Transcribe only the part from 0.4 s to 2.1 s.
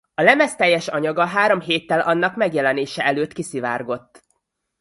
teljes anyaga három héttel